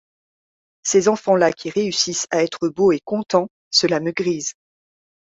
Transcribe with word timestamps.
Ces 0.81 1.09
enfants-là 1.09 1.51
qui 1.53 1.69
réussissent 1.69 2.25
à 2.31 2.41
être 2.41 2.69
beaux 2.69 2.91
et 2.91 3.01
contents, 3.01 3.51
cela 3.69 3.99
me 3.99 4.11
grise. 4.11 4.55